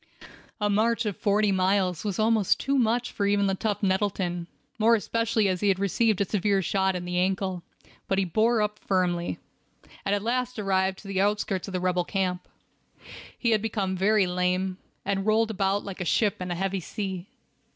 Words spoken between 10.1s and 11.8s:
at last arrived at the outskirts of the